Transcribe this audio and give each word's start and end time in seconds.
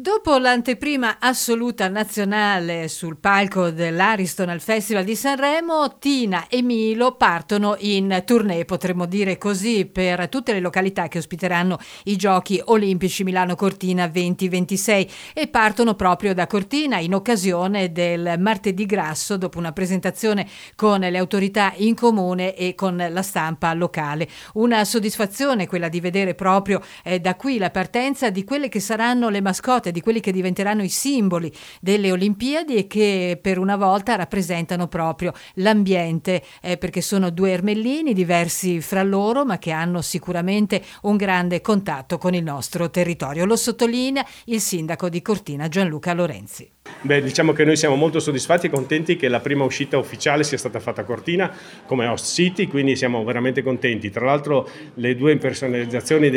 Dopo 0.00 0.38
l'anteprima 0.38 1.16
assoluta 1.18 1.88
nazionale 1.88 2.86
sul 2.86 3.16
palco 3.16 3.70
dell'Ariston 3.70 4.48
al 4.48 4.60
Festival 4.60 5.02
di 5.02 5.16
Sanremo, 5.16 5.96
Tina 5.98 6.46
e 6.46 6.62
Milo 6.62 7.16
partono 7.16 7.74
in 7.80 8.22
tournée, 8.24 8.64
potremmo 8.64 9.06
dire 9.06 9.38
così, 9.38 9.86
per 9.86 10.28
tutte 10.28 10.52
le 10.52 10.60
località 10.60 11.08
che 11.08 11.18
ospiteranno 11.18 11.80
i 12.04 12.14
Giochi 12.14 12.62
Olimpici 12.66 13.24
Milano 13.24 13.56
Cortina 13.56 14.06
2026 14.06 15.10
e 15.34 15.48
partono 15.48 15.94
proprio 15.94 16.32
da 16.32 16.46
Cortina 16.46 16.98
in 16.98 17.12
occasione 17.12 17.90
del 17.90 18.36
martedì 18.38 18.86
grasso 18.86 19.36
dopo 19.36 19.58
una 19.58 19.72
presentazione 19.72 20.46
con 20.76 21.00
le 21.00 21.18
autorità 21.18 21.72
in 21.74 21.96
comune 21.96 22.54
e 22.54 22.76
con 22.76 23.04
la 23.10 23.22
stampa 23.22 23.74
locale. 23.74 24.28
Una 24.52 24.84
soddisfazione 24.84 25.66
quella 25.66 25.88
di 25.88 25.98
vedere 25.98 26.36
proprio 26.36 26.80
eh, 27.02 27.18
da 27.18 27.34
qui 27.34 27.58
la 27.58 27.70
partenza 27.70 28.30
di 28.30 28.44
quelle 28.44 28.68
che 28.68 28.78
saranno 28.78 29.28
le 29.28 29.40
mascotte 29.40 29.86
di 29.90 30.00
quelli 30.00 30.20
che 30.20 30.32
diventeranno 30.32 30.82
i 30.82 30.88
simboli 30.88 31.52
delle 31.80 32.12
Olimpiadi 32.12 32.76
e 32.76 32.86
che 32.86 33.38
per 33.40 33.58
una 33.58 33.76
volta 33.76 34.16
rappresentano 34.16 34.88
proprio 34.88 35.32
l'ambiente, 35.54 36.42
eh, 36.60 36.76
perché 36.76 37.00
sono 37.00 37.30
due 37.30 37.52
ermellini 37.52 38.12
diversi 38.12 38.80
fra 38.80 39.02
loro, 39.02 39.44
ma 39.44 39.58
che 39.58 39.70
hanno 39.70 40.02
sicuramente 40.02 40.82
un 41.02 41.16
grande 41.16 41.60
contatto 41.60 42.18
con 42.18 42.34
il 42.34 42.42
nostro 42.42 42.90
territorio. 42.90 43.44
Lo 43.44 43.56
sottolinea 43.56 44.24
il 44.46 44.60
sindaco 44.60 45.08
di 45.08 45.22
Cortina 45.22 45.68
Gianluca 45.68 46.12
Lorenzi. 46.12 46.77
Beh, 47.00 47.22
diciamo 47.22 47.52
che 47.52 47.64
noi 47.64 47.76
siamo 47.76 47.94
molto 47.94 48.18
soddisfatti 48.18 48.66
e 48.66 48.70
contenti 48.70 49.14
che 49.16 49.28
la 49.28 49.38
prima 49.38 49.62
uscita 49.62 49.98
ufficiale 49.98 50.42
sia 50.42 50.58
stata 50.58 50.80
fatta 50.80 51.02
a 51.02 51.04
Cortina 51.04 51.50
come 51.86 52.06
host 52.06 52.34
city, 52.34 52.66
quindi 52.66 52.96
siamo 52.96 53.22
veramente 53.22 53.62
contenti. 53.62 54.10
Tra 54.10 54.24
l'altro 54.24 54.68
le 54.94 55.14
due 55.14 55.30
impersonalizzazioni 55.30 56.28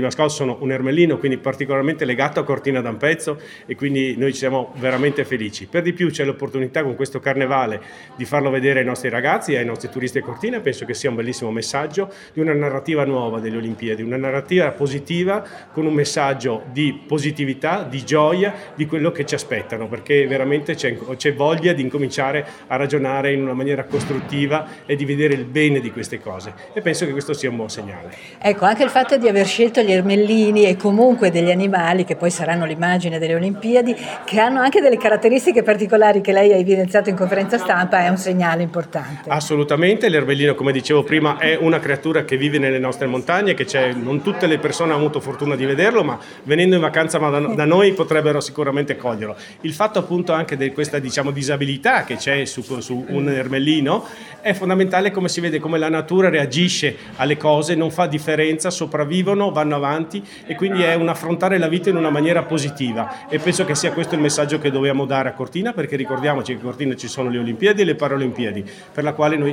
mascotte 0.00 0.28
sono 0.28 0.58
un 0.60 0.72
ermellino, 0.72 1.16
quindi 1.16 1.38
particolarmente 1.38 2.04
legato 2.04 2.38
a 2.40 2.44
Cortina 2.44 2.82
da 2.82 2.90
un 2.90 2.98
pezzo 2.98 3.40
e 3.64 3.74
quindi 3.74 4.14
noi 4.16 4.34
siamo 4.34 4.72
veramente 4.76 5.24
felici. 5.24 5.66
Per 5.66 5.82
di 5.82 5.94
più 5.94 6.10
c'è 6.10 6.24
l'opportunità 6.24 6.82
con 6.82 6.94
questo 6.94 7.18
carnevale 7.18 7.80
di 8.16 8.26
farlo 8.26 8.50
vedere 8.50 8.80
ai 8.80 8.84
nostri 8.84 9.08
ragazzi 9.08 9.54
e 9.54 9.58
ai 9.58 9.64
nostri 9.64 9.88
turisti 9.88 10.18
a 10.18 10.22
Cortina, 10.22 10.60
penso 10.60 10.84
che 10.84 10.92
sia 10.92 11.08
un 11.08 11.16
bellissimo 11.16 11.50
messaggio 11.50 12.12
di 12.32 12.40
una 12.40 12.52
narrativa 12.52 13.04
nuova 13.04 13.40
delle 13.40 13.56
Olimpiadi, 13.56 14.02
una 14.02 14.18
narrativa 14.18 14.70
positiva 14.72 15.42
con 15.72 15.86
un 15.86 15.94
messaggio 15.94 16.64
di 16.72 17.00
positività, 17.06 17.84
di 17.88 18.04
gioia, 18.04 18.54
di 18.74 18.84
quello 18.86 19.03
che 19.12 19.24
ci 19.24 19.34
aspettano, 19.34 19.88
perché 19.88 20.26
veramente 20.26 20.74
c'è, 20.74 20.96
c'è, 21.16 21.34
voglia 21.34 21.72
di 21.72 21.82
incominciare 21.82 22.46
a 22.66 22.76
ragionare 22.76 23.32
in 23.32 23.42
una 23.42 23.54
maniera 23.54 23.84
costruttiva 23.84 24.66
e 24.86 24.96
di 24.96 25.04
vedere 25.04 25.34
il 25.34 25.44
bene 25.44 25.80
di 25.80 25.90
queste 25.90 26.20
cose 26.20 26.52
e 26.72 26.80
penso 26.80 27.04
che 27.06 27.12
questo 27.12 27.32
sia 27.32 27.50
un 27.50 27.56
buon 27.56 27.70
segnale. 27.70 28.12
Ecco, 28.38 28.64
anche 28.64 28.82
il 28.82 28.90
fatto 28.90 29.16
di 29.16 29.28
aver 29.28 29.46
scelto 29.46 29.82
gli 29.82 29.92
ermellini 29.92 30.66
e 30.66 30.76
comunque 30.76 31.30
degli 31.30 31.50
animali 31.50 32.04
che 32.04 32.16
poi 32.16 32.30
saranno 32.30 32.64
l'immagine 32.64 33.18
delle 33.18 33.34
Olimpiadi, 33.34 33.96
che 34.24 34.40
hanno 34.40 34.60
anche 34.60 34.80
delle 34.80 34.96
caratteristiche 34.96 35.62
particolari 35.62 36.20
che 36.20 36.32
lei 36.32 36.52
ha 36.52 36.56
evidenziato 36.56 37.10
in 37.10 37.16
conferenza 37.16 37.58
stampa, 37.58 38.04
è 38.04 38.08
un 38.08 38.16
segnale 38.16 38.62
importante. 38.62 39.28
Assolutamente, 39.28 40.08
l'ermellino 40.08 40.54
come 40.54 40.72
dicevo 40.72 41.02
prima 41.02 41.38
è 41.38 41.56
una 41.60 41.78
creatura 41.78 42.24
che 42.24 42.36
vive 42.36 42.58
nelle 42.58 42.78
nostre 42.78 43.06
montagne, 43.06 43.54
che 43.54 43.64
c'è, 43.64 43.92
non 43.92 44.22
tutte 44.22 44.46
le 44.46 44.58
persone 44.58 44.92
hanno 44.92 45.00
avuto 45.00 45.20
fortuna 45.20 45.56
di 45.56 45.64
vederlo, 45.64 46.02
ma 46.04 46.18
venendo 46.44 46.74
in 46.74 46.80
vacanza 46.80 47.18
da, 47.18 47.40
da 47.40 47.64
noi 47.64 47.92
potrebbero 47.92 48.40
sicuramente 48.40 48.93
coglierlo. 48.96 49.36
Il 49.62 49.72
fatto 49.72 49.98
appunto 49.98 50.32
anche 50.32 50.56
di 50.56 50.70
questa 50.72 50.98
diciamo, 50.98 51.30
disabilità 51.30 52.04
che 52.04 52.16
c'è 52.16 52.44
su, 52.44 52.62
su, 52.80 53.04
un 53.08 53.28
ermellino 53.28 54.06
è 54.40 54.52
fondamentale 54.52 55.10
come 55.10 55.28
si 55.28 55.40
vede 55.40 55.58
come 55.58 55.78
la 55.78 55.88
natura 55.88 56.28
reagisce 56.28 56.96
alle 57.16 57.36
cose, 57.36 57.74
non 57.74 57.90
fa 57.90 58.06
differenza, 58.06 58.70
sopravvivono, 58.70 59.50
vanno 59.50 59.76
avanti 59.76 60.22
e 60.46 60.54
quindi 60.54 60.82
è 60.82 60.94
un 60.94 61.08
affrontare 61.08 61.58
la 61.58 61.68
vita 61.68 61.90
in 61.90 61.96
una 61.96 62.10
maniera 62.10 62.42
positiva 62.42 63.28
e 63.28 63.38
penso 63.38 63.64
che 63.64 63.74
sia 63.74 63.92
questo 63.92 64.14
il 64.14 64.20
messaggio 64.20 64.58
che 64.58 64.70
dobbiamo 64.70 65.06
dare 65.06 65.30
a 65.30 65.32
Cortina 65.32 65.72
perché 65.72 65.96
ricordiamoci 65.96 66.52
che 66.52 66.58
a 66.58 66.62
Cortina 66.62 66.94
ci 66.94 67.08
sono 67.08 67.30
le 67.30 67.38
Olimpiadi 67.38 67.82
e 67.82 67.84
le 67.84 67.94
Paralimpiadi 67.94 68.64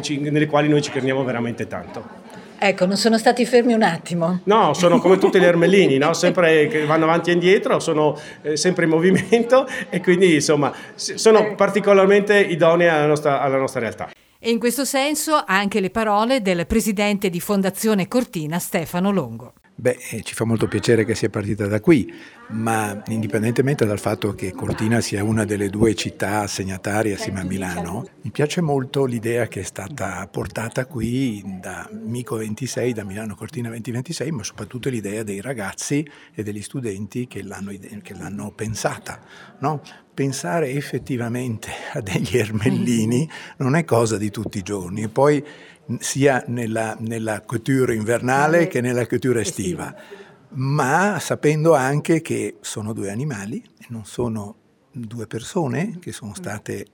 ci, 0.02 0.20
nelle 0.20 0.46
quali 0.46 0.68
noi 0.68 0.82
ci 0.82 0.92
crediamo 0.92 1.24
veramente 1.24 1.68
tanto. 1.68 2.31
Ecco, 2.64 2.86
non 2.86 2.96
sono 2.96 3.18
stati 3.18 3.44
fermi 3.44 3.74
un 3.74 3.82
attimo. 3.82 4.42
No, 4.44 4.76
sono 4.76 5.00
come 5.00 5.18
tutti 5.18 5.40
gli 5.40 5.44
ermellini, 5.44 5.98
no? 5.98 6.14
sempre 6.14 6.68
che 6.68 6.86
vanno 6.86 7.06
avanti 7.06 7.32
e 7.32 7.34
indietro, 7.34 7.80
sono 7.80 8.16
eh, 8.44 8.56
sempre 8.56 8.84
in 8.84 8.92
movimento 8.92 9.68
e 9.90 10.00
quindi 10.00 10.36
insomma 10.36 10.72
sono 10.94 11.40
eh. 11.40 11.56
particolarmente 11.56 12.40
idonei 12.40 12.88
alla 12.88 13.08
nostra, 13.08 13.42
alla 13.42 13.58
nostra 13.58 13.80
realtà. 13.80 14.12
E 14.38 14.52
in 14.52 14.60
questo 14.60 14.86
senso 14.86 15.44
anche 15.44 15.80
le 15.80 15.90
parole 15.90 16.44
del 16.44 16.68
presidente 16.68 17.32
di 17.32 17.40
Fondazione 17.40 18.08
Cortina, 18.08 18.60
Stefano 18.60 19.12
Longo. 19.12 19.54
Beh, 19.74 19.98
eh, 20.12 20.22
ci 20.22 20.36
fa 20.36 20.46
molto 20.46 20.68
piacere 20.68 21.04
che 21.04 21.16
sia 21.16 21.30
partita 21.30 21.66
da 21.66 21.80
qui, 21.80 22.14
ma 22.52 23.02
indipendentemente 23.08 23.86
dal 23.86 24.00
fatto 24.00 24.34
che 24.34 24.52
Cortina 24.52 25.02
sia 25.02 25.24
una 25.24 25.46
delle 25.46 25.70
due 25.70 25.96
città 25.96 26.42
assegnatarie 26.42 27.14
assieme 27.14 27.42
a 27.42 27.44
Milano, 27.44 28.06
mi 28.22 28.32
piace 28.32 28.62
molto 28.62 29.06
l'idea 29.06 29.48
che 29.48 29.62
è 29.62 29.64
stata 29.64 30.28
portata 30.28 30.86
qui 30.86 31.44
da 31.60 31.90
Mico 31.92 32.36
26, 32.36 32.94
da 32.94 33.04
Milano 33.04 33.36
Cortina 33.36 33.70
2026, 33.70 34.32
ma 34.32 34.44
soprattutto 34.44 34.90
l'idea 34.90 35.24
dei 35.24 35.42
ragazzi 35.42 36.08
e 36.34 36.44
degli 36.44 36.62
studenti 36.62 37.28
che 37.28 37.42
l'hanno, 37.44 37.72
che 38.02 38.14
l'hanno 38.14 38.52
pensata. 38.52 39.20
No? 39.60 39.82
Pensare 40.14 40.72
effettivamente 40.72 41.70
a 41.94 42.02
degli 42.02 42.38
ermellini 42.38 43.28
non 43.58 43.76
è 43.76 43.86
cosa 43.86 44.18
di 44.18 44.30
tutti 44.30 44.58
i 44.58 44.64
giorni. 44.64 45.08
Poi 45.08 45.44
sia 46.00 46.44
nella, 46.48 46.96
nella 47.00 47.42
couture 47.42 47.96
invernale 47.96 48.68
che 48.68 48.82
nella 48.82 49.08
couture 49.08 49.42
estiva, 49.42 49.96
ma 50.54 51.18
sapendo 51.20 51.74
anche 51.74 52.22
che 52.22 52.58
sono 52.62 52.94
due 52.94 53.10
animali 53.10 53.64
non 53.90 54.06
sono 54.06 54.56
due 54.92 55.28
persone 55.28 55.98
che 56.00 56.12
sono 56.12 56.34
state 56.34 56.88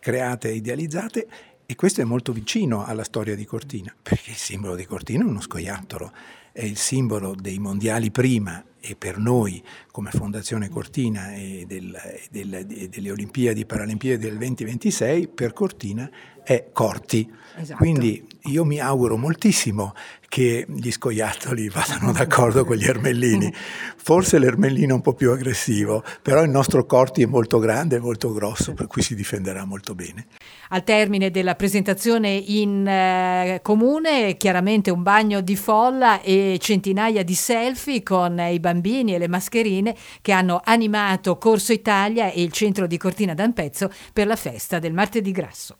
create 0.00 0.48
e 0.48 0.54
idealizzate 0.54 1.28
e 1.66 1.74
questo 1.76 2.00
è 2.00 2.04
molto 2.04 2.32
vicino 2.32 2.84
alla 2.84 3.04
storia 3.04 3.34
di 3.34 3.46
Cortina, 3.46 3.94
perché 4.02 4.30
il 4.30 4.36
simbolo 4.36 4.74
di 4.74 4.84
Cortina 4.84 5.24
è 5.24 5.26
uno 5.26 5.40
scoiattolo, 5.40 6.12
è 6.52 6.62
il 6.62 6.76
simbolo 6.76 7.34
dei 7.34 7.58
mondiali 7.58 8.10
prima 8.10 8.62
e 8.86 8.96
per 8.96 9.16
noi 9.16 9.62
come 9.90 10.10
Fondazione 10.10 10.68
Cortina 10.68 11.32
e, 11.32 11.64
del, 11.66 11.96
del, 12.30 12.66
delle 12.90 13.10
Olimpiadi 13.10 13.62
e 13.62 13.66
Paralimpiadi 13.66 14.18
del 14.18 14.36
2026, 14.36 15.28
per 15.28 15.52
Cortina 15.54 16.10
è 16.44 16.68
Corti. 16.72 17.32
Esatto. 17.56 17.78
Quindi 17.78 18.26
io 18.44 18.64
mi 18.64 18.78
auguro 18.78 19.16
moltissimo 19.16 19.94
che 20.28 20.66
gli 20.68 20.90
scoiattoli 20.90 21.68
vadano 21.68 22.10
d'accordo 22.12 22.64
con 22.64 22.76
gli 22.76 22.84
ermellini. 22.84 23.52
Forse 23.96 24.38
l'ermellino 24.38 24.90
è 24.90 24.94
un 24.94 25.00
po' 25.00 25.14
più 25.14 25.30
aggressivo, 25.30 26.02
però 26.20 26.42
il 26.42 26.50
nostro 26.50 26.84
Corti 26.84 27.22
è 27.22 27.26
molto 27.26 27.60
grande 27.60 27.96
e 27.96 28.00
molto 28.00 28.32
grosso, 28.32 28.74
per 28.74 28.88
cui 28.88 29.00
si 29.00 29.14
difenderà 29.14 29.64
molto 29.64 29.94
bene. 29.94 30.26
Al 30.70 30.82
termine 30.82 31.30
della 31.30 31.54
presentazione 31.54 32.30
in 32.30 32.84
eh, 32.86 33.60
comune, 33.62 34.36
chiaramente 34.36 34.90
un 34.90 35.04
bagno 35.04 35.40
di 35.40 35.54
folla 35.54 36.20
e 36.20 36.58
centinaia 36.60 37.22
di 37.22 37.34
selfie 37.34 38.02
con 38.02 38.38
i 38.38 38.58
bambini 38.74 39.14
e 39.14 39.18
le 39.18 39.28
mascherine 39.28 39.96
che 40.20 40.32
hanno 40.32 40.60
animato 40.62 41.38
Corso 41.38 41.72
Italia 41.72 42.30
e 42.30 42.42
il 42.42 42.52
centro 42.52 42.86
di 42.86 42.98
Cortina 42.98 43.34
d'Ampezzo 43.34 43.90
per 44.12 44.26
la 44.26 44.36
festa 44.36 44.78
del 44.78 44.92
martedì 44.92 45.30
grasso. 45.30 45.76